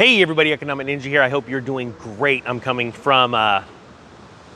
Hey 0.00 0.22
everybody, 0.22 0.50
Economic 0.50 0.86
Ninja 0.86 1.02
here. 1.02 1.20
I 1.20 1.28
hope 1.28 1.46
you're 1.46 1.60
doing 1.60 1.92
great. 1.98 2.44
I'm 2.46 2.58
coming 2.58 2.90
from 2.90 3.34
uh, 3.34 3.64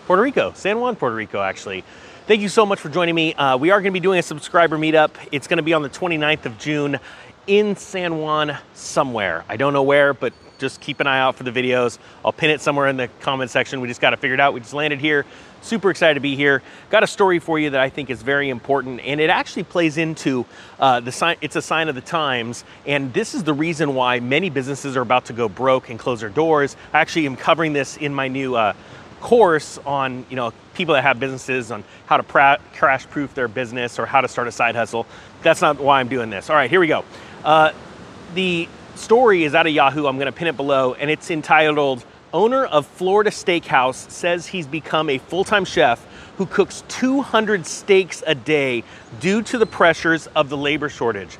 Puerto 0.07 0.23
Rico, 0.23 0.55
San 0.55 0.81
Juan, 0.81 0.97
Puerto 0.97 1.15
Rico 1.15 1.43
actually. 1.43 1.85
Thank 2.27 2.41
you 2.41 2.49
so 2.49 2.65
much 2.65 2.81
for 2.81 2.89
joining 2.89 3.15
me. 3.15 3.35
Uh, 3.35 3.59
we 3.59 3.71
are 3.71 3.79
gonna 3.83 3.93
be 3.93 4.01
doing 4.01 4.19
a 4.19 4.23
subscriber 4.23 4.79
meetup. 4.79 5.11
It's 5.33 5.47
gonna 5.47 5.63
be 5.63 5.75
on 5.75 5.83
the 5.83 5.91
29th 5.91 6.47
of 6.47 6.57
June 6.57 6.99
in 7.47 7.77
San 7.77 8.21
Juan 8.21 8.57
somewhere. 8.73 9.45
I 9.47 9.59
don't 9.59 9.75
know 9.75 9.83
where, 9.83 10.15
but 10.15 10.33
just 10.65 10.81
keep 10.81 11.01
an 11.01 11.07
eye 11.07 11.19
out 11.19 11.37
for 11.37 11.45
the 11.45 11.51
videos. 11.51 11.99
I'll 12.25 12.33
pin 12.33 12.51
it 12.51 12.61
somewhere 12.61 12.89
in 12.89 12.97
the 12.97 13.09
comment 13.21 13.51
section. 13.51 13.81
We 13.81 13.89
just 13.89 14.01
got 14.01 14.11
to 14.11 14.17
figure 14.17 14.35
it 14.35 14.41
out. 14.41 14.55
We 14.55 14.61
just 14.61 14.73
landed 14.73 14.99
here. 14.99 15.27
Super 15.61 15.91
excited 15.91 16.15
to 16.15 16.21
be 16.21 16.37
here. 16.37 16.63
Got 16.91 17.03
a 17.03 17.07
story 17.07 17.39
for 17.39 17.59
you 17.59 17.71
that 17.71 17.81
I 17.81 17.89
think 17.89 18.11
is 18.11 18.23
very 18.23 18.51
important, 18.51 19.01
and 19.01 19.21
it 19.21 19.31
actually 19.31 19.65
plays 19.65 19.97
into 19.97 20.45
uh, 20.79 21.01
the 21.01 21.13
sign. 21.13 21.37
It's 21.41 21.57
a 21.57 21.63
sign 21.63 21.89
of 21.89 21.95
the 21.95 22.01
times, 22.01 22.65
and 22.87 23.13
this 23.13 23.35
is 23.35 23.45
the 23.45 23.55
reason 23.55 23.95
why 23.95 24.21
many 24.21 24.51
businesses 24.51 24.97
are 24.97 25.03
about 25.03 25.27
to 25.27 25.33
go 25.33 25.49
broke 25.49 25.89
and 25.89 25.99
close 25.99 26.21
their 26.21 26.29
doors. 26.29 26.77
I 26.93 27.01
actually 27.01 27.27
am 27.27 27.37
covering 27.37 27.73
this 27.73 27.97
in 27.97 28.15
my 28.15 28.29
new. 28.29 28.55
Uh, 28.57 28.75
course 29.21 29.79
on 29.87 30.27
you 30.29 30.37
know 30.37 30.53
people 30.75 30.93
that 30.93 31.01
have 31.01 31.19
businesses 31.19 31.71
on 31.71 31.83
how 32.05 32.19
to 32.19 32.59
crash 32.75 33.09
proof 33.09 33.33
their 33.33 33.49
business 33.49 33.99
or 33.99 34.05
how 34.05 34.21
to 34.21 34.29
start 34.29 34.47
a 34.47 34.53
side 34.53 34.77
hustle 34.77 35.07
that's 35.43 35.63
not 35.63 35.79
why 35.79 35.99
i'm 35.99 36.09
doing 36.09 36.29
this 36.29 36.51
all 36.51 36.57
right 36.57 36.69
here 36.69 36.79
we 36.79 36.87
go 36.87 37.03
uh, 37.43 37.73
the 38.35 38.69
story 38.97 39.45
is 39.45 39.55
out 39.55 39.67
of 39.67 39.73
Yahoo. 39.73 40.07
I'm 40.07 40.17
going 40.17 40.27
to 40.27 40.33
pin 40.33 40.49
it 40.49 40.57
below, 40.57 40.95
and 40.95 41.11
it's 41.11 41.31
entitled 41.31 42.05
Owner 42.33 42.65
of 42.65 42.87
Florida 42.87 43.31
Steakhouse 43.31 44.11
says 44.11 44.47
he's 44.47 44.67
become 44.67 45.09
a 45.09 45.19
full 45.19 45.45
time 45.45 45.65
chef 45.65 46.05
who 46.37 46.47
cooks 46.47 46.83
200 46.89 47.65
steaks 47.65 48.25
a 48.27 48.35
day 48.35 48.83
due 49.21 49.41
to 49.43 49.57
the 49.57 49.67
pressures 49.67 50.27
of 50.29 50.49
the 50.49 50.57
labor 50.57 50.89
shortage. 50.89 51.37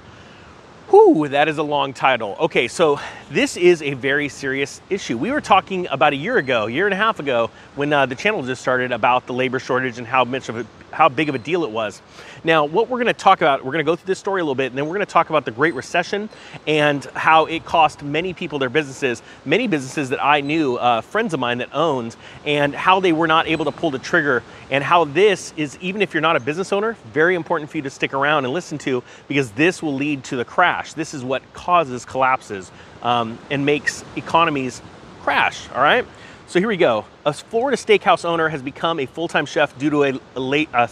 Whew, 0.91 1.29
that 1.29 1.49
is 1.49 1.59
a 1.59 1.65
long 1.65 1.95
title. 1.95 2.37
Okay, 2.39 2.69
so 2.69 3.01
this 3.35 3.57
is 3.57 3.83
a 3.83 3.95
very 3.95 4.29
serious 4.29 4.81
issue. 4.89 5.19
We 5.19 5.33
were 5.33 5.41
talking 5.41 5.89
about 5.91 6.13
a 6.13 6.17
year 6.17 6.37
ago, 6.37 6.67
a 6.67 6.71
year 6.71 6.87
and 6.87 6.95
a 6.95 6.97
half 6.97 7.19
ago, 7.19 7.51
when 7.75 7.93
uh, 7.93 8.07
the 8.07 8.15
channel 8.15 8.45
just 8.45 8.63
started 8.63 8.93
about 8.93 9.27
the 9.27 9.33
labor 9.33 9.59
shortage 9.59 9.99
and 9.99 10.07
how 10.07 10.25
much 10.25 10.49
of 10.49 10.59
a 10.59 10.67
how 10.95 11.09
big 11.09 11.29
of 11.29 11.35
a 11.35 11.39
deal 11.39 11.65
it 11.65 11.71
was. 11.71 12.01
Now, 12.45 12.65
what 12.65 12.89
we're 12.89 12.99
going 12.99 13.09
to 13.09 13.13
talk 13.13 13.41
about, 13.41 13.65
we're 13.65 13.73
going 13.73 13.85
to 13.85 13.91
go 13.91 13.97
through 13.97 14.07
this 14.07 14.19
story 14.21 14.41
a 14.41 14.45
little 14.45 14.55
bit, 14.55 14.67
and 14.67 14.79
then 14.79 14.87
we're 14.87 14.95
going 14.95 15.07
to 15.07 15.13
talk 15.13 15.29
about 15.29 15.45
the 15.45 15.51
Great 15.51 15.75
Recession 15.75 16.29
and 16.67 17.05
how 17.07 17.47
it 17.47 17.65
cost 17.65 18.03
many 18.05 18.33
people 18.33 18.59
their 18.61 18.69
businesses, 18.69 19.21
many 19.45 19.67
businesses 19.67 20.11
that 20.11 20.25
I 20.25 20.41
knew, 20.41 20.77
uh, 20.77 21.01
friends 21.01 21.35
of 21.35 21.41
mine 21.41 21.59
that 21.59 21.75
owned, 21.75 22.15
and 22.47 22.75
how 22.75 23.01
they 23.01 23.13
were 23.13 23.27
not 23.27 23.49
able 23.49 23.65
to 23.65 23.73
pull 23.73 23.91
the 23.91 23.99
trigger, 23.99 24.45
and 24.71 24.85
how 24.85 25.05
this 25.05 25.53
is, 25.57 25.77
even 25.81 26.01
if 26.01 26.15
you're 26.15 26.21
not 26.21 26.37
a 26.37 26.41
business 26.41 26.73
owner, 26.73 26.97
very 27.13 27.35
important 27.35 27.71
for 27.71 27.79
you 27.79 27.83
to 27.83 27.91
stick 27.91 28.15
around 28.15 28.45
and 28.45 28.55
listen 28.55 28.79
to 28.79 29.03
because 29.27 29.51
this 29.53 29.83
will 29.83 29.95
lead 29.95 30.23
to 30.25 30.37
the 30.37 30.45
crash. 30.45 30.93
This 30.93 31.13
is 31.13 31.25
what 31.25 31.43
causes 31.55 32.05
collapses 32.05 32.71
um, 33.05 33.39
and 33.51 33.65
makes 33.65 34.03
economies 34.17 34.83
crash, 35.23 35.69
all 35.71 35.83
right? 35.83 36.07
So 36.47 36.59
here 36.59 36.69
we 36.69 36.77
go. 36.77 37.05
A 37.25 37.33
Florida 37.33 37.77
steakhouse 37.77 38.25
owner 38.25 38.49
has 38.49 38.63
become 38.63 38.99
a 38.99 39.07
full-time 39.07 39.47
chef 39.47 39.77
due 39.79 39.91
to 39.91 40.05
a, 40.05 40.21
a, 40.37 40.41
late, 40.41 40.69
uh, 40.73 40.89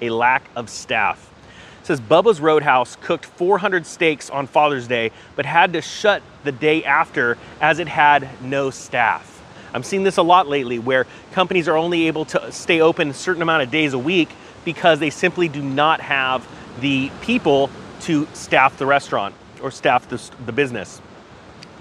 a 0.00 0.10
lack 0.10 0.48
of 0.56 0.70
staff. 0.70 1.32
It 1.80 1.86
says 1.86 2.00
Bubba's 2.00 2.40
Roadhouse 2.40 2.96
cooked 2.96 3.24
400 3.24 3.86
steaks 3.86 4.30
on 4.30 4.46
Father's 4.46 4.86
Day, 4.86 5.10
but 5.36 5.46
had 5.46 5.72
to 5.74 5.82
shut 5.82 6.22
the 6.44 6.52
day 6.52 6.84
after 6.84 7.38
as 7.60 7.78
it 7.78 7.88
had 7.88 8.28
no 8.42 8.70
staff. 8.70 9.34
I'm 9.72 9.82
seeing 9.82 10.02
this 10.02 10.16
a 10.16 10.22
lot 10.22 10.48
lately 10.48 10.78
where 10.78 11.06
companies 11.32 11.68
are 11.68 11.76
only 11.76 12.06
able 12.06 12.24
to 12.26 12.50
stay 12.50 12.80
open 12.80 13.10
a 13.10 13.14
certain 13.14 13.42
amount 13.42 13.62
of 13.62 13.70
days 13.70 13.92
a 13.92 13.98
week 13.98 14.28
because 14.64 14.98
they 14.98 15.10
simply 15.10 15.48
do 15.48 15.62
not 15.62 16.00
have 16.00 16.46
the 16.80 17.10
people 17.20 17.70
to 18.00 18.26
staff 18.32 18.76
the 18.78 18.86
restaurant 18.86 19.34
or 19.62 19.70
staff 19.70 20.08
the, 20.08 20.22
the 20.46 20.52
business 20.52 21.00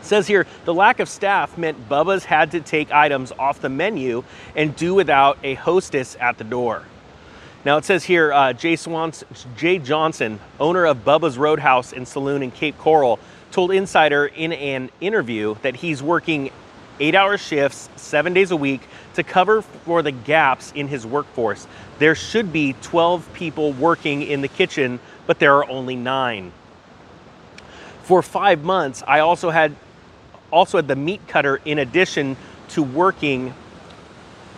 says 0.07 0.27
here, 0.27 0.47
the 0.65 0.73
lack 0.73 0.99
of 0.99 1.09
staff 1.09 1.57
meant 1.57 1.89
Bubba's 1.89 2.25
had 2.25 2.51
to 2.51 2.61
take 2.61 2.91
items 2.91 3.31
off 3.33 3.61
the 3.61 3.69
menu 3.69 4.23
and 4.55 4.75
do 4.75 4.93
without 4.95 5.37
a 5.43 5.53
hostess 5.55 6.17
at 6.19 6.37
the 6.37 6.43
door. 6.43 6.83
Now 7.65 7.77
it 7.77 7.85
says 7.85 8.03
here, 8.03 8.31
uh, 8.31 8.53
Jay, 8.53 8.75
Swans, 8.75 9.23
Jay 9.57 9.77
Johnson, 9.77 10.39
owner 10.59 10.85
of 10.85 11.03
Bubba's 11.03 11.37
Roadhouse 11.37 11.91
and 11.91 12.07
Saloon 12.07 12.41
in 12.41 12.51
Cape 12.51 12.77
Coral, 12.77 13.19
told 13.51 13.71
Insider 13.71 14.27
in 14.27 14.53
an 14.53 14.89
interview 15.01 15.55
that 15.61 15.75
he's 15.75 16.01
working 16.01 16.51
eight 16.99 17.15
hour 17.15 17.37
shifts, 17.37 17.89
seven 17.95 18.33
days 18.33 18.51
a 18.51 18.55
week 18.55 18.81
to 19.15 19.23
cover 19.23 19.61
for 19.61 20.01
the 20.01 20.11
gaps 20.11 20.71
in 20.75 20.87
his 20.87 21.05
workforce. 21.05 21.67
There 21.99 22.15
should 22.15 22.53
be 22.53 22.73
12 22.81 23.33
people 23.33 23.73
working 23.73 24.21
in 24.21 24.41
the 24.41 24.47
kitchen, 24.47 24.99
but 25.25 25.39
there 25.39 25.55
are 25.55 25.69
only 25.69 25.95
nine. 25.95 26.51
For 28.03 28.21
five 28.21 28.63
months, 28.63 29.03
I 29.05 29.19
also 29.19 29.49
had 29.49 29.75
also 30.51 30.77
had 30.77 30.87
the 30.87 30.95
meat 30.95 31.21
cutter 31.27 31.59
in 31.65 31.79
addition 31.79 32.37
to 32.69 32.83
working 32.83 33.53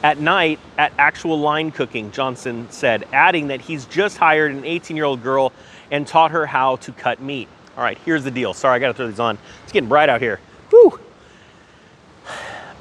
at 0.03 0.19
night 0.19 0.59
at 0.77 0.93
actual 0.97 1.39
line 1.39 1.71
cooking, 1.71 2.11
Johnson 2.11 2.67
said, 2.69 3.07
adding 3.11 3.47
that 3.47 3.61
he's 3.61 3.85
just 3.85 4.17
hired 4.17 4.51
an 4.51 4.65
18 4.65 4.95
year 4.95 5.05
old 5.05 5.21
girl 5.21 5.51
and 5.91 6.07
taught 6.07 6.31
her 6.31 6.45
how 6.45 6.77
to 6.77 6.91
cut 6.91 7.21
meat. 7.21 7.47
All 7.77 7.83
right, 7.83 7.97
here's 8.05 8.23
the 8.23 8.31
deal. 8.31 8.53
Sorry, 8.53 8.75
I 8.75 8.79
gotta 8.79 8.93
throw 8.93 9.07
these 9.07 9.19
on. 9.19 9.37
It's 9.63 9.71
getting 9.71 9.89
bright 9.89 10.09
out 10.09 10.21
here. 10.21 10.39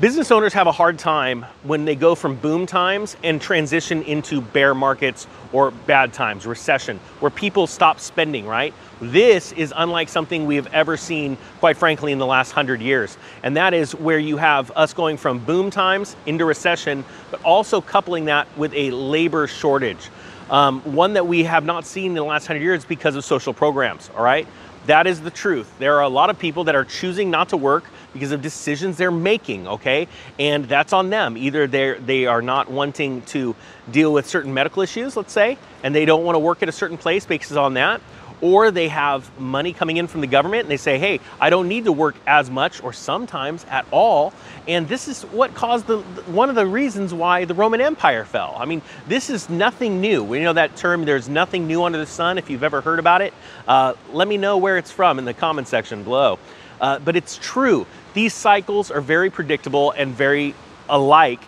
Business 0.01 0.31
owners 0.31 0.53
have 0.53 0.69
a 0.69 0.73
hard 0.73 0.97
time 0.97 1.45
when 1.65 1.85
they 1.85 1.97
go 1.97 2.15
from 2.15 2.37
boom 2.37 2.67
times 2.67 3.17
and 3.25 3.41
transition 3.43 4.05
into 4.05 4.41
bear 4.41 4.73
markets 4.73 5.27
or 5.53 5.73
bad 5.73 6.13
times, 6.13 6.47
recession, 6.47 7.01
where 7.19 7.33
people 7.33 7.67
stop 7.67 7.99
spending, 7.99 8.47
right? 8.47 8.73
This 9.01 9.51
is 9.51 9.75
unlike 9.75 10.09
something 10.09 10.47
we 10.47 10.55
have 10.55 10.69
ever 10.69 10.97
seen, 10.97 11.37
quite 11.59 11.77
frankly, 11.77 12.13
in 12.13 12.19
the 12.19 12.27
last 12.27 12.53
hundred 12.53 12.81
years. 12.81 13.19
And 13.43 13.57
that 13.57 13.75
is 13.75 13.93
where 13.93 14.21
you 14.21 14.37
have 14.37 14.71
us 14.77 14.95
going 14.95 15.17
from 15.17 15.41
boom 15.41 15.69
times 15.69 16.15
into 16.27 16.45
recession, 16.45 17.05
but 17.33 17.43
also 17.43 17.81
coupling 17.81 18.27
that 18.27 18.47
with 18.57 18.73
a 18.75 18.93
labor 18.93 19.49
shortage. 19.49 20.11
Um, 20.49 20.81
one 20.83 21.15
that 21.15 21.27
we 21.27 21.43
have 21.43 21.65
not 21.65 21.85
seen 21.85 22.13
in 22.13 22.15
the 22.15 22.23
last 22.23 22.47
hundred 22.47 22.63
years 22.63 22.85
because 22.85 23.17
of 23.17 23.25
social 23.25 23.53
programs, 23.53 24.13
all 24.17 24.23
right? 24.23 24.47
That 24.87 25.09
is 25.09 25.21
the 25.21 25.31
truth. 25.33 25.71
There 25.81 25.97
are 25.97 26.03
a 26.03 26.09
lot 26.09 26.31
of 26.31 26.39
people 26.39 26.65
that 26.65 26.77
are 26.77 26.85
choosing 26.85 27.33
not 27.33 27.49
to 27.49 27.57
work 27.57 27.85
because 28.13 28.33
of 28.33 28.43
decisions 28.43 28.97
they're 28.97 29.11
making, 29.11 29.69
okay? 29.69 30.09
And 30.39 30.65
that's 30.65 30.93
on 30.93 31.11
them. 31.11 31.37
Either 31.37 31.67
they're, 31.67 31.99
they 31.99 32.27
are 32.27 32.43
not 32.43 32.71
wanting 32.71 33.23
to 33.23 33.55
deal 33.91 34.13
with 34.13 34.27
certain 34.27 34.55
medical 34.55 34.83
issues, 34.83 35.17
let's 35.17 35.33
say, 35.33 35.59
and 35.83 35.95
they 35.95 36.05
don't 36.05 36.25
want 36.25 36.37
to 36.37 36.41
work 36.41 36.63
at 36.63 36.69
a 36.69 36.73
certain 36.73 36.99
place 36.99 37.27
based 37.27 37.53
on 37.53 37.75
that, 37.75 38.01
or 38.41 38.71
they 38.71 38.89
have 38.89 39.39
money 39.39 39.73
coming 39.73 39.97
in 39.97 40.07
from 40.07 40.21
the 40.21 40.27
government 40.27 40.63
and 40.63 40.71
they 40.71 40.77
say, 40.77 40.99
hey, 40.99 41.21
I 41.41 41.51
don't 41.51 41.69
need 41.69 41.85
to 41.85 41.93
work 41.93 42.15
as 42.27 42.51
much 42.51 42.83
or 42.83 42.93
sometimes 42.93 43.65
at 43.69 43.87
all. 43.91 44.33
And 44.67 44.89
this 44.89 45.09
is 45.09 45.23
what 45.25 45.55
caused 45.55 45.87
the 45.87 45.99
one 46.29 46.49
of 46.49 46.55
the 46.55 46.67
reasons 46.67 47.13
why 47.13 47.45
the 47.45 47.55
Roman 47.55 47.81
Empire 47.81 48.25
fell. 48.25 48.55
I 48.59 48.65
mean, 48.65 48.83
this 49.07 49.31
is 49.31 49.49
nothing 49.49 50.01
new. 50.01 50.23
We 50.23 50.41
know 50.41 50.53
that 50.53 50.77
term, 50.77 51.05
there's 51.05 51.29
nothing 51.29 51.67
new 51.67 51.83
under 51.83 51.99
the 51.99 52.07
sun. 52.07 52.39
If 52.39 52.51
you've 52.51 52.63
ever 52.63 52.81
heard 52.81 52.99
about 52.99 53.23
it, 53.23 53.35
uh, 53.67 53.95
let 54.13 54.29
me 54.29 54.37
know 54.37 54.59
where 54.59 54.79
it's 54.79 54.91
from 54.91 55.19
in 55.19 55.25
the 55.25 55.35
comment 55.35 55.69
section 55.69 56.05
below. 56.05 56.39
Uh, 56.81 56.99
but 56.99 57.17
it's 57.17 57.39
true. 57.41 57.87
These 58.15 58.35
cycles 58.35 58.91
are 58.91 59.01
very 59.01 59.31
predictable 59.31 59.91
and 59.93 60.15
very 60.15 60.55
alike 60.89 61.41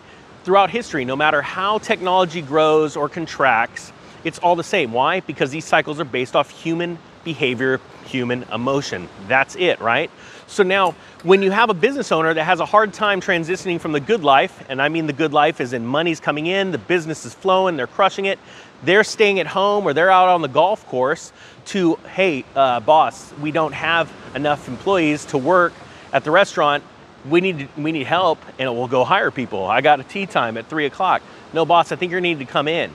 throughout 0.43 0.69
history. 0.69 1.05
No 1.05 1.15
matter 1.15 1.41
how 1.41 1.77
technology 1.77 2.41
grows 2.41 2.95
or 2.95 3.09
contracts, 3.09 3.91
it's 4.23 4.39
all 4.39 4.55
the 4.55 4.63
same. 4.63 4.91
Why? 4.91 5.21
Because 5.21 5.51
these 5.51 5.65
cycles 5.65 5.99
are 5.99 6.05
based 6.05 6.35
off 6.35 6.49
human 6.49 6.97
behavior, 7.23 7.79
human 8.05 8.43
emotion. 8.51 9.07
That's 9.27 9.55
it, 9.55 9.79
right? 9.79 10.11
So 10.47 10.63
now, 10.63 10.95
when 11.23 11.41
you 11.41 11.51
have 11.51 11.69
a 11.69 11.73
business 11.73 12.11
owner 12.11 12.33
that 12.33 12.43
has 12.43 12.59
a 12.59 12.65
hard 12.65 12.93
time 12.93 13.21
transitioning 13.21 13.79
from 13.79 13.93
the 13.93 14.01
good 14.01 14.21
life, 14.21 14.65
and 14.67 14.81
I 14.81 14.89
mean 14.89 15.07
the 15.07 15.13
good 15.13 15.31
life 15.31 15.61
is 15.61 15.71
in 15.71 15.85
money's 15.85 16.19
coming 16.19 16.47
in, 16.47 16.71
the 16.71 16.77
business 16.77 17.25
is 17.25 17.33
flowing, 17.33 17.77
they're 17.77 17.87
crushing 17.87 18.25
it, 18.25 18.37
they're 18.83 19.05
staying 19.05 19.39
at 19.39 19.47
home 19.47 19.85
or 19.85 19.93
they're 19.93 20.11
out 20.11 20.27
on 20.27 20.41
the 20.41 20.49
golf 20.49 20.85
course, 20.87 21.31
to, 21.67 21.95
hey, 22.15 22.43
uh, 22.55 22.79
boss, 22.81 23.31
we 23.39 23.51
don't 23.51 23.73
have 23.73 24.11
enough 24.35 24.67
employees 24.67 25.25
to 25.25 25.37
work 25.37 25.73
at 26.11 26.23
the 26.23 26.31
restaurant. 26.31 26.83
We 27.29 27.39
need, 27.39 27.69
we 27.77 27.91
need 27.91 28.07
help, 28.07 28.39
and 28.57 28.75
we'll 28.75 28.87
go 28.87 29.03
hire 29.03 29.31
people. 29.31 29.65
I 29.65 29.81
got 29.81 29.99
a 29.99 30.03
tee 30.03 30.25
time 30.25 30.57
at 30.57 30.67
three 30.67 30.87
o'clock. 30.87 31.21
No, 31.53 31.65
boss, 31.65 31.91
I 31.91 31.95
think 31.95 32.11
you 32.11 32.19
need 32.19 32.39
to 32.39 32.45
come 32.45 32.67
in. 32.67 32.91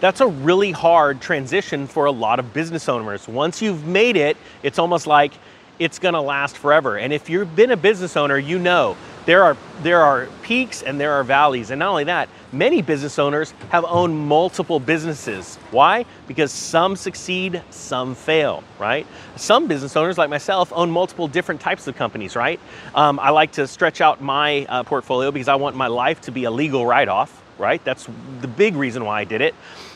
That's 0.00 0.20
a 0.20 0.26
really 0.28 0.70
hard 0.70 1.20
transition 1.20 1.86
for 1.86 2.04
a 2.04 2.12
lot 2.12 2.38
of 2.38 2.52
business 2.52 2.88
owners. 2.88 3.26
Once 3.26 3.60
you've 3.60 3.86
made 3.86 4.16
it, 4.16 4.36
it's 4.62 4.78
almost 4.78 5.06
like 5.06 5.32
it's 5.78 5.98
gonna 5.98 6.22
last 6.22 6.56
forever. 6.56 6.98
And 6.98 7.12
if 7.12 7.28
you've 7.28 7.54
been 7.56 7.72
a 7.72 7.76
business 7.76 8.16
owner, 8.16 8.38
you 8.38 8.58
know 8.58 8.96
there 9.28 9.44
are, 9.44 9.58
there 9.82 10.02
are 10.02 10.26
peaks 10.40 10.82
and 10.82 10.98
there 10.98 11.12
are 11.12 11.22
valleys. 11.22 11.70
And 11.70 11.80
not 11.80 11.90
only 11.90 12.04
that, 12.04 12.30
many 12.50 12.80
business 12.80 13.18
owners 13.18 13.52
have 13.68 13.84
owned 13.84 14.18
multiple 14.18 14.80
businesses. 14.80 15.56
Why? 15.70 16.06
Because 16.26 16.50
some 16.50 16.96
succeed, 16.96 17.62
some 17.68 18.14
fail, 18.14 18.64
right? 18.78 19.06
Some 19.36 19.66
business 19.66 19.96
owners, 19.96 20.16
like 20.16 20.30
myself, 20.30 20.72
own 20.74 20.90
multiple 20.90 21.28
different 21.28 21.60
types 21.60 21.86
of 21.86 21.94
companies, 21.94 22.36
right? 22.36 22.58
Um, 22.94 23.20
I 23.20 23.28
like 23.28 23.52
to 23.52 23.66
stretch 23.66 24.00
out 24.00 24.22
my 24.22 24.64
uh, 24.64 24.82
portfolio 24.84 25.30
because 25.30 25.48
I 25.48 25.56
want 25.56 25.76
my 25.76 25.88
life 25.88 26.22
to 26.22 26.32
be 26.32 26.44
a 26.44 26.50
legal 26.50 26.86
write 26.86 27.08
off, 27.08 27.42
right? 27.58 27.84
That's 27.84 28.08
the 28.40 28.48
big 28.48 28.76
reason 28.76 29.04
why 29.04 29.20
I 29.20 29.24
did 29.24 29.42
it 29.42 29.54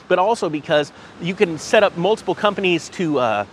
but 0.08 0.18
also 0.18 0.50
because 0.50 0.92
you 1.22 1.34
can 1.34 1.56
set 1.56 1.82
up 1.82 1.96
multiple 1.96 2.34
companies 2.34 2.90
to 2.90 3.18
uh, 3.18 3.46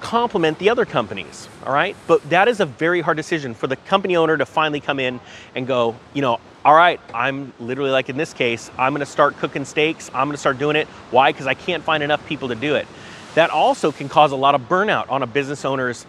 complement 0.00 0.58
the 0.58 0.70
other 0.70 0.84
companies, 0.84 1.48
all 1.64 1.72
right? 1.72 1.96
But 2.06 2.28
that 2.30 2.48
is 2.48 2.60
a 2.60 2.66
very 2.66 3.00
hard 3.00 3.16
decision 3.16 3.54
for 3.54 3.66
the 3.66 3.76
company 3.76 4.16
owner 4.16 4.36
to 4.36 4.46
finally 4.46 4.80
come 4.80 5.00
in 5.00 5.20
and 5.54 5.66
go, 5.66 5.96
you 6.12 6.22
know, 6.22 6.38
all 6.64 6.74
right, 6.74 7.00
I'm 7.12 7.52
literally 7.60 7.90
like 7.90 8.08
in 8.08 8.16
this 8.16 8.32
case, 8.32 8.70
I'm 8.78 8.92
gonna 8.94 9.06
start 9.06 9.36
cooking 9.38 9.64
steaks, 9.64 10.10
I'm 10.14 10.28
gonna 10.28 10.38
start 10.38 10.58
doing 10.58 10.76
it. 10.76 10.86
Why? 11.10 11.32
Because 11.32 11.46
I 11.46 11.54
can't 11.54 11.82
find 11.82 12.02
enough 12.02 12.24
people 12.26 12.48
to 12.48 12.54
do 12.54 12.74
it. 12.74 12.86
That 13.34 13.50
also 13.50 13.92
can 13.92 14.08
cause 14.08 14.32
a 14.32 14.36
lot 14.36 14.54
of 14.54 14.68
burnout 14.68 15.10
on 15.10 15.22
a 15.22 15.26
business 15.26 15.64
owner's, 15.64 16.06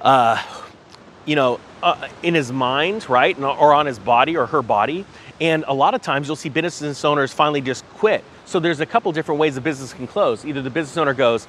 uh, 0.00 0.42
you 1.26 1.36
know, 1.36 1.60
uh, 1.82 2.08
in 2.22 2.34
his 2.34 2.50
mind, 2.50 3.08
right? 3.08 3.38
Or 3.40 3.74
on 3.74 3.86
his 3.86 3.98
body 3.98 4.36
or 4.36 4.46
her 4.46 4.62
body. 4.62 5.04
And 5.40 5.64
a 5.66 5.74
lot 5.74 5.94
of 5.94 6.02
times 6.02 6.28
you'll 6.28 6.36
see 6.36 6.48
business 6.48 7.04
owners 7.04 7.32
finally 7.32 7.60
just 7.60 7.88
quit. 7.94 8.24
So 8.46 8.60
there's 8.60 8.80
a 8.80 8.86
couple 8.86 9.12
different 9.12 9.40
ways 9.40 9.54
the 9.54 9.60
business 9.60 9.92
can 9.92 10.06
close. 10.06 10.44
Either 10.44 10.62
the 10.62 10.70
business 10.70 10.96
owner 10.96 11.14
goes, 11.14 11.46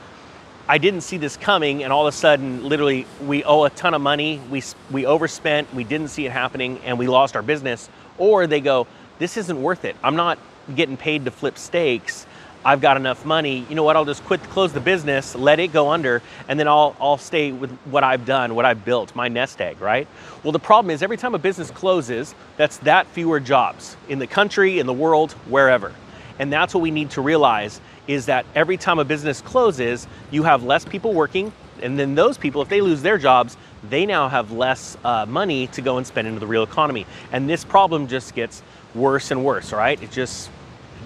I 0.68 0.78
didn't 0.78 1.02
see 1.02 1.18
this 1.18 1.36
coming, 1.36 1.84
and 1.84 1.92
all 1.92 2.08
of 2.08 2.14
a 2.14 2.18
sudden, 2.18 2.64
literally, 2.64 3.06
we 3.26 3.44
owe 3.44 3.66
a 3.66 3.70
ton 3.70 3.94
of 3.94 4.02
money. 4.02 4.40
We 4.50 4.64
we 4.92 5.06
overspent. 5.06 5.74
We 5.74 5.84
didn't 5.84 6.08
see 6.08 6.26
it 6.26 6.32
happening, 6.32 6.80
and 6.86 6.98
we 6.98 7.08
lost 7.08 7.36
our 7.36 7.42
business. 7.42 7.90
Or 8.18 8.48
they 8.48 8.62
go, 8.62 8.88
this 9.20 9.36
isn't 9.36 9.62
worth 9.62 9.84
it. 9.84 9.98
I'm 10.02 10.16
not 10.16 10.40
getting 10.74 10.96
paid 10.96 11.26
to 11.26 11.32
flip 11.32 11.58
steaks. 11.58 12.26
I've 12.64 12.80
got 12.80 12.96
enough 12.96 13.26
money. 13.26 13.66
You 13.68 13.76
know 13.76 13.84
what? 13.84 13.98
I'll 13.98 14.06
just 14.06 14.24
quit, 14.24 14.42
close 14.44 14.72
the 14.72 14.80
business, 14.80 15.36
let 15.36 15.60
it 15.60 15.74
go 15.74 15.92
under, 15.92 16.22
and 16.48 16.58
then 16.58 16.70
I'll 16.70 16.96
I'll 17.02 17.18
stay 17.18 17.52
with 17.52 17.70
what 17.86 18.06
I've 18.06 18.26
done, 18.26 18.56
what 18.56 18.64
I've 18.64 18.86
built, 18.86 19.14
my 19.18 19.28
nest 19.28 19.60
egg, 19.60 19.82
right? 19.82 20.08
Well, 20.44 20.54
the 20.54 20.60
problem 20.60 20.92
is 20.92 21.04
every 21.04 21.18
time 21.18 21.36
a 21.36 21.40
business 21.40 21.72
closes, 21.72 22.34
that's 22.56 22.78
that 22.80 23.08
fewer 23.08 23.42
jobs 23.42 23.98
in 24.08 24.18
the 24.18 24.28
country, 24.28 24.80
in 24.80 24.86
the 24.86 24.94
world, 24.94 25.34
wherever. 25.50 25.92
And 26.40 26.52
that's 26.52 26.74
what 26.74 26.82
we 26.82 26.92
need 26.92 27.12
to 27.12 27.22
realize 27.22 27.82
is 28.08 28.26
that 28.26 28.46
every 28.56 28.78
time 28.78 29.00
a 29.00 29.06
business 29.06 29.42
closes, 29.42 30.08
you 30.32 30.44
have 30.44 30.64
less 30.64 30.86
people 30.86 31.14
working, 31.14 31.52
and 31.82 31.98
then 31.98 32.16
those 32.16 32.38
people, 32.38 32.62
if 32.62 32.70
they 32.70 32.82
lose 32.82 33.02
their 33.02 33.18
jobs, 33.18 33.58
they 33.90 34.06
now 34.06 34.30
have 34.30 34.52
less 34.52 34.98
uh, 35.04 35.26
money 35.26 35.68
to 35.68 35.82
go 35.82 35.98
and 35.98 36.08
spend 36.08 36.28
into 36.28 36.40
the 36.40 36.48
real 36.48 36.64
economy. 36.64 37.06
And 37.32 37.50
this 37.50 37.64
problem 37.66 38.08
just 38.08 38.36
gets 38.36 38.64
worse 38.96 39.32
and 39.32 39.44
worse, 39.44 39.74
right? 39.74 40.02
It 40.02 40.12
just, 40.12 40.50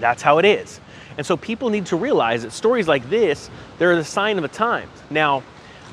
that's 0.00 0.22
how 0.22 0.38
it 0.38 0.44
is. 0.44 0.80
And 1.16 1.26
so 1.26 1.36
people 1.36 1.70
need 1.70 1.86
to 1.86 1.96
realize 1.96 2.42
that 2.42 2.52
stories 2.52 2.86
like 2.86 3.08
this, 3.10 3.50
they're 3.78 3.96
the 3.96 4.04
sign 4.04 4.36
of 4.36 4.42
the 4.42 4.48
times. 4.48 4.90
Now, 5.10 5.42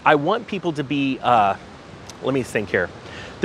I 0.05 0.15
want 0.15 0.45
people 0.47 0.73
to 0.73 0.83
be, 0.83 1.19
uh, 1.19 1.55
let 2.21 2.33
me 2.33 2.43
think 2.43 2.69
here 2.69 2.89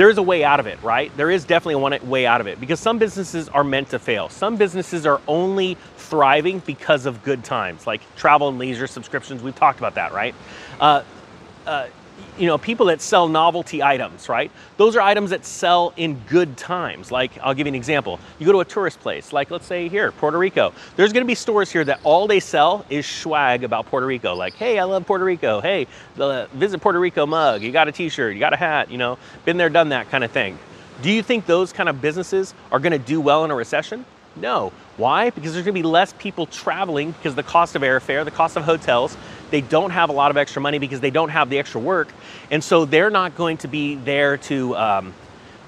there 0.01 0.09
is 0.09 0.17
a 0.17 0.23
way 0.23 0.43
out 0.43 0.59
of 0.59 0.65
it, 0.65 0.81
right? 0.81 1.15
There 1.15 1.29
is 1.29 1.45
definitely 1.45 1.75
one 1.75 1.95
way 2.09 2.25
out 2.25 2.41
of 2.41 2.47
it 2.47 2.59
because 2.59 2.79
some 2.79 2.97
businesses 2.97 3.47
are 3.49 3.63
meant 3.63 3.91
to 3.91 3.99
fail. 3.99 4.29
Some 4.29 4.57
businesses 4.57 5.05
are 5.05 5.21
only 5.27 5.77
thriving 5.97 6.57
because 6.57 7.05
of 7.05 7.21
good 7.21 7.43
times, 7.43 7.85
like 7.85 8.01
travel 8.15 8.49
and 8.49 8.57
leisure 8.57 8.87
subscriptions. 8.87 9.43
We've 9.43 9.53
talked 9.53 9.77
about 9.77 9.93
that, 9.93 10.11
right? 10.11 10.33
Uh, 10.79 11.03
uh, 11.67 11.85
you 12.37 12.47
know, 12.47 12.57
people 12.57 12.87
that 12.87 13.01
sell 13.01 13.27
novelty 13.27 13.83
items, 13.83 14.29
right? 14.29 14.51
Those 14.77 14.95
are 14.95 15.01
items 15.01 15.29
that 15.29 15.45
sell 15.45 15.93
in 15.97 16.19
good 16.27 16.57
times. 16.57 17.11
Like, 17.11 17.31
I'll 17.41 17.53
give 17.53 17.67
you 17.67 17.71
an 17.71 17.75
example. 17.75 18.19
You 18.39 18.45
go 18.45 18.51
to 18.51 18.59
a 18.59 18.65
tourist 18.65 18.99
place, 18.99 19.33
like 19.33 19.51
let's 19.51 19.65
say 19.65 19.87
here, 19.87 20.11
Puerto 20.11 20.37
Rico. 20.37 20.73
There's 20.95 21.13
gonna 21.13 21.25
be 21.25 21.35
stores 21.35 21.71
here 21.71 21.83
that 21.85 21.99
all 22.03 22.27
they 22.27 22.39
sell 22.39 22.85
is 22.89 23.05
swag 23.05 23.63
about 23.63 23.85
Puerto 23.87 24.05
Rico. 24.05 24.33
Like, 24.35 24.53
hey, 24.53 24.79
I 24.79 24.83
love 24.83 25.05
Puerto 25.05 25.25
Rico. 25.25 25.61
Hey, 25.61 25.87
the 26.15 26.47
Visit 26.53 26.81
Puerto 26.81 26.99
Rico 26.99 27.25
mug. 27.25 27.61
You 27.61 27.71
got 27.71 27.87
a 27.87 27.91
t-shirt, 27.91 28.33
you 28.33 28.39
got 28.39 28.53
a 28.53 28.57
hat, 28.57 28.91
you 28.91 28.97
know, 28.97 29.17
been 29.45 29.57
there, 29.57 29.69
done 29.69 29.89
that 29.89 30.09
kind 30.09 30.23
of 30.23 30.31
thing. 30.31 30.57
Do 31.01 31.11
you 31.11 31.23
think 31.23 31.45
those 31.45 31.73
kind 31.73 31.89
of 31.89 32.01
businesses 32.01 32.53
are 32.71 32.79
gonna 32.79 32.99
do 32.99 33.21
well 33.21 33.45
in 33.45 33.51
a 33.51 33.55
recession? 33.55 34.05
No. 34.35 34.71
Why? 34.97 35.29
Because 35.29 35.53
there's 35.53 35.65
gonna 35.65 35.73
be 35.73 35.83
less 35.83 36.13
people 36.13 36.45
traveling 36.45 37.11
because 37.11 37.35
the 37.35 37.43
cost 37.43 37.75
of 37.75 37.81
airfare, 37.81 38.23
the 38.23 38.31
cost 38.31 38.55
of 38.57 38.63
hotels, 38.63 39.17
they 39.49 39.61
don't 39.61 39.91
have 39.91 40.09
a 40.09 40.13
lot 40.13 40.31
of 40.31 40.37
extra 40.37 40.61
money 40.61 40.79
because 40.79 40.99
they 40.99 41.11
don't 41.11 41.29
have 41.29 41.49
the 41.49 41.59
extra 41.59 41.81
work. 41.81 42.09
And 42.49 42.63
so 42.63 42.85
they're 42.85 43.09
not 43.09 43.35
going 43.35 43.57
to 43.57 43.67
be 43.67 43.95
there 43.95 44.37
to 44.37 44.75
um, 44.77 45.13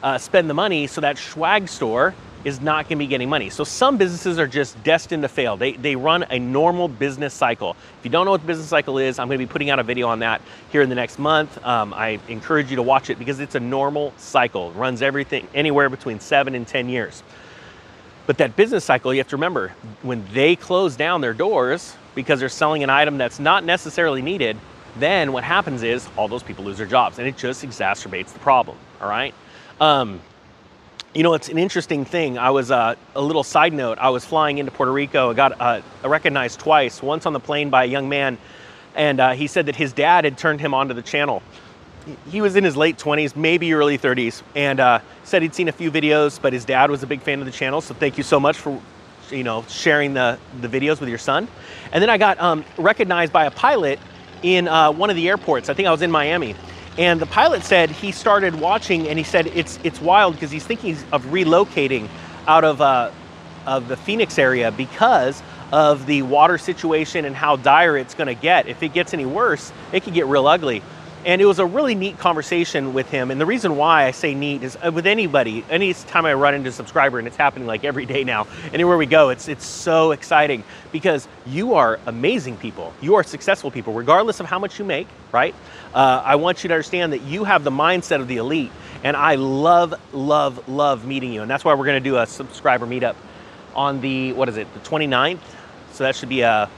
uh, 0.02 0.18
spend 0.18 0.50
the 0.50 0.54
money. 0.54 0.88
So 0.88 1.02
that 1.02 1.18
swag 1.18 1.68
store 1.68 2.16
is 2.44 2.60
not 2.60 2.88
going 2.90 2.98
to 2.98 3.04
be 3.04 3.08
getting 3.08 3.30
money. 3.30 3.50
So 3.50 3.64
some 3.64 3.98
businesses 3.98 4.38
are 4.38 4.48
just 4.48 4.82
destined 4.84 5.24
to 5.24 5.30
fail. 5.30 5.56
They, 5.56 5.74
they 5.74 5.96
run 5.96 6.26
a 6.30 6.40
normal 6.40 6.88
business 6.88 7.34
cycle. 7.34 7.76
If 8.00 8.06
you 8.06 8.12
don't 8.12 8.26
know 8.26 8.32
what 8.32 8.42
the 8.42 8.48
business 8.48 8.68
cycle 8.68 8.98
is, 8.98 9.18
I'm 9.18 9.28
going 9.28 9.40
to 9.40 9.46
be 9.46 9.52
putting 9.52 9.70
out 9.70 9.80
a 9.80 9.84
video 9.84 10.08
on 10.08 10.20
that 10.20 10.42
here 10.70 10.82
in 10.82 10.90
the 10.90 10.96
next 10.96 11.20
month. 11.20 11.64
Um, 11.66 11.94
I 11.94 12.20
encourage 12.28 12.70
you 12.70 12.76
to 12.78 12.82
watch 12.82 13.10
it 13.10 13.18
because 13.18 13.40
it's 13.40 13.56
a 13.56 13.60
normal 13.60 14.14
cycle. 14.18 14.72
It 14.72 14.76
runs 14.76 15.02
everything 15.02 15.48
anywhere 15.54 15.90
between 15.90 16.20
seven 16.20 16.54
and 16.54 16.68
10 16.68 16.90
years. 16.90 17.24
But 18.26 18.38
that 18.38 18.56
business 18.56 18.86
cycle, 18.86 19.14
you 19.14 19.20
have 19.20 19.28
to 19.30 19.36
remember, 19.36 19.74
when 20.02 20.26
they 20.34 20.56
close 20.56 20.96
down 20.96 21.22
their 21.22 21.34
doors, 21.34 21.96
because 22.16 22.40
they're 22.40 22.50
selling 22.50 22.84
an 22.84 22.90
item 22.90 23.18
that's 23.18 23.40
not 23.40 23.64
necessarily 23.64 24.22
needed, 24.22 24.58
then 24.98 25.34
what 25.34 25.44
happens 25.44 25.84
is 25.84 26.08
all 26.16 26.28
those 26.28 26.44
people 26.44 26.64
lose 26.64 26.78
their 26.78 26.88
jobs 26.88 27.20
and 27.20 27.28
it 27.28 27.36
just 27.36 27.64
exacerbates 27.66 28.32
the 28.32 28.40
problem. 28.40 28.78
All 29.02 29.10
right. 29.10 29.34
Um, 29.82 30.22
you 31.14 31.24
know, 31.24 31.34
it's 31.34 31.50
an 31.50 31.58
interesting 31.58 32.06
thing. 32.06 32.38
I 32.38 32.50
was 32.52 32.72
uh, 32.72 32.96
a 33.16 33.22
little 33.22 33.44
side 33.44 33.74
note. 33.74 33.98
I 34.00 34.10
was 34.10 34.26
flying 34.26 34.58
into 34.58 34.72
Puerto 34.72 34.92
Rico. 34.92 35.32
I 35.32 35.34
got 35.34 35.60
uh, 35.60 35.82
recognized 36.04 36.60
twice. 36.60 37.04
Once 37.04 37.26
on 37.26 37.34
the 37.34 37.40
plane 37.40 37.70
by 37.70 37.84
a 37.84 37.88
young 37.88 38.10
man, 38.10 38.38
and 38.96 39.20
uh, 39.20 39.32
he 39.34 39.48
said 39.48 39.68
that 39.68 39.76
his 39.76 39.94
dad 39.94 40.24
had 40.24 40.38
turned 40.38 40.60
him 40.60 40.74
onto 40.74 40.94
the 40.94 41.02
channel. 41.02 41.44
He 42.30 42.42
was 42.42 42.56
in 42.56 42.64
his 42.64 42.76
late 42.76 42.98
20s, 42.98 43.36
maybe 43.36 43.74
early 43.74 43.98
30s, 43.98 44.42
and 44.56 44.80
uh, 44.80 45.00
said 45.24 45.42
he'd 45.42 45.56
seen 45.56 45.68
a 45.68 45.72
few 45.72 45.92
videos, 45.92 46.42
but 46.42 46.54
his 46.54 46.66
dad 46.66 46.92
was 46.92 47.04
a 47.04 47.08
big 47.08 47.22
fan 47.22 47.40
of 47.40 47.46
the 47.46 47.52
channel. 47.52 47.82
So 47.82 47.94
thank 47.94 48.18
you 48.18 48.24
so 48.24 48.40
much 48.40 48.58
for 48.58 48.82
you 49.32 49.44
know, 49.44 49.64
sharing 49.68 50.14
the, 50.14 50.38
the 50.62 50.68
videos 50.68 51.00
with 51.00 51.10
your 51.10 51.18
son. 51.18 51.48
And 51.92 52.02
then 52.02 52.10
I 52.10 52.18
got 52.18 52.40
um, 52.40 52.64
recognized 52.78 53.34
by 53.34 53.46
a 53.46 53.52
pilot 53.52 54.00
in 54.42 54.68
uh, 54.68 54.92
one 54.92 55.10
of 55.10 55.16
the 55.16 55.30
airports. 55.30 55.70
I 55.70 55.74
think 55.74 55.88
I 55.88 55.92
was 55.92 56.02
in 56.02 56.12
Miami. 56.12 56.56
And 56.98 57.20
the 57.20 57.26
pilot 57.26 57.64
said 57.64 57.90
he 57.90 58.12
started 58.12 58.56
watching 58.56 59.08
and 59.08 59.18
he 59.18 59.24
said 59.24 59.48
it's, 59.48 59.80
it's 59.84 60.00
wild 60.00 60.36
because 60.36 60.52
he's 60.52 60.66
thinking 60.66 60.96
of 61.12 61.26
relocating 61.26 62.08
out 62.48 62.64
of, 62.64 62.82
uh, 62.82 63.12
of 63.66 63.88
the 63.88 63.98
Phoenix 63.98 64.38
area 64.38 64.72
because 64.72 65.42
of 65.72 66.06
the 66.06 66.22
water 66.22 66.60
situation 66.60 67.26
and 67.26 67.36
how 67.36 67.56
dire 67.56 67.98
it's 67.98 68.14
going 68.14 68.28
to 68.28 68.36
get. 68.40 68.68
If 68.68 68.84
it 68.84 68.94
gets 68.94 69.14
any 69.14 69.26
worse, 69.26 69.72
it 69.92 70.04
could 70.04 70.14
get 70.14 70.28
real 70.28 70.46
ugly. 70.46 70.84
And 71.26 71.42
it 71.42 71.46
was 71.46 71.60
a 71.60 71.66
really 71.66 71.96
neat 71.96 72.20
conversation 72.20 72.94
with 72.94 73.10
him. 73.10 73.32
And 73.32 73.40
the 73.40 73.46
reason 73.46 73.78
why 73.78 74.06
I 74.06 74.12
say 74.12 74.34
neat 74.34 74.62
is 74.62 74.78
uh, 74.84 74.92
with 74.92 75.08
anybody, 75.08 75.64
anytime 75.70 76.26
I 76.26 76.34
run 76.34 76.54
into 76.54 76.70
a 76.70 76.72
subscriber, 76.74 77.18
and 77.18 77.28
it's 77.28 77.38
happening 77.38 77.66
like 77.66 77.86
every 77.86 78.06
day 78.06 78.26
now, 78.26 78.48
anywhere 78.74 78.98
we 78.98 79.06
go, 79.06 79.30
it's, 79.30 79.48
it's 79.48 79.66
so 79.66 80.12
exciting 80.12 80.66
because 80.92 81.28
you 81.46 81.76
are 81.76 81.98
amazing 82.08 82.58
people. 82.58 82.94
You 83.02 83.16
are 83.16 83.24
successful 83.24 83.72
people, 83.72 83.94
regardless 83.94 84.42
of 84.42 84.48
how 84.48 84.60
much 84.60 84.80
you 84.80 84.86
make, 84.86 85.08
right? 85.32 85.56
Uh, 85.94 86.22
I 86.26 86.36
want 86.36 86.64
you 86.64 86.68
to 86.68 86.74
understand 86.74 87.14
that 87.14 87.22
you 87.22 87.46
have 87.46 87.64
the 87.64 87.72
mindset 87.72 88.20
of 88.20 88.28
the 88.28 88.38
elite. 88.38 88.72
And 89.04 89.16
I 89.16 89.36
love, 89.36 89.94
love, 90.14 90.68
love 90.68 91.06
meeting 91.06 91.32
you. 91.32 91.42
And 91.42 91.50
that's 91.50 91.64
why 91.64 91.74
we're 91.74 91.86
going 91.86 92.04
to 92.04 92.10
do 92.10 92.18
a 92.18 92.28
subscriber 92.28 92.86
meetup 92.86 93.16
on 93.76 94.02
the, 94.02 94.34
what 94.34 94.50
is 94.50 94.58
it, 94.58 94.74
the 94.74 94.80
29th? 94.82 95.40
So 95.94 96.04
that 96.04 96.16
should 96.16 96.30
be 96.30 96.42
a, 96.42 96.70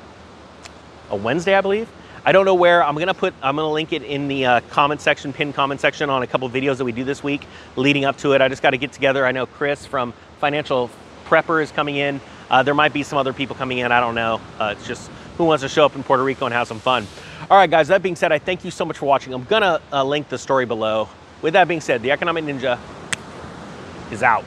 a 1.09 1.15
Wednesday, 1.15 1.55
I 1.55 1.61
believe. 1.61 1.89
I 2.27 2.31
don't 2.31 2.45
know 2.45 2.55
where. 2.55 2.83
I'm 2.83 2.95
gonna 2.97 3.13
put. 3.13 3.35
I'm 3.43 3.55
gonna 3.55 3.71
link 3.71 3.93
it 3.93 4.01
in 4.01 4.27
the 4.27 4.45
uh, 4.45 4.61
comment 4.71 4.99
section, 4.99 5.31
pinned 5.31 5.53
comment 5.53 5.79
section 5.79 6.09
on 6.09 6.23
a 6.23 6.27
couple 6.27 6.49
videos 6.49 6.77
that 6.77 6.85
we 6.85 6.91
do 6.91 7.03
this 7.03 7.23
week 7.23 7.45
leading 7.75 8.03
up 8.03 8.17
to 8.17 8.33
it. 8.33 8.41
I 8.41 8.47
just 8.47 8.63
got 8.63 8.71
to 8.71 8.77
get 8.77 8.91
together. 8.91 9.27
I 9.27 9.31
know 9.31 9.45
Chris 9.45 9.85
from 9.85 10.11
Financial 10.39 10.89
Prepper 11.27 11.61
is 11.61 11.71
coming 11.71 11.97
in. 11.97 12.19
Uh, 12.49 12.63
there 12.63 12.73
might 12.73 12.93
be 12.93 13.03
some 13.03 13.19
other 13.19 13.31
people 13.31 13.55
coming 13.55 13.77
in. 13.77 13.91
I 13.91 13.99
don't 13.99 14.15
know. 14.15 14.41
Uh, 14.59 14.73
it's 14.75 14.87
just 14.87 15.11
who 15.37 15.45
wants 15.45 15.61
to 15.61 15.69
show 15.69 15.85
up 15.85 15.95
in 15.95 16.01
Puerto 16.01 16.23
Rico 16.23 16.45
and 16.45 16.53
have 16.53 16.67
some 16.67 16.79
fun. 16.79 17.05
All 17.49 17.57
right, 17.57 17.69
guys. 17.69 17.89
That 17.89 18.01
being 18.01 18.15
said, 18.15 18.31
I 18.31 18.39
thank 18.39 18.65
you 18.65 18.71
so 18.71 18.85
much 18.85 18.97
for 18.97 19.05
watching. 19.05 19.31
I'm 19.31 19.43
gonna 19.43 19.79
uh, 19.93 20.03
link 20.03 20.27
the 20.27 20.39
story 20.39 20.65
below. 20.65 21.07
With 21.43 21.53
that 21.53 21.67
being 21.67 21.81
said, 21.81 22.01
the 22.01 22.09
Economic 22.09 22.43
Ninja 22.43 22.79
is 24.11 24.23
out. 24.23 24.45